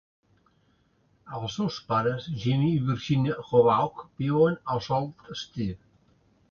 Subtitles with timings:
[1.39, 5.75] Els seus pares, Jimmie i Virginia Hobaugh, viuen a Sault Ste.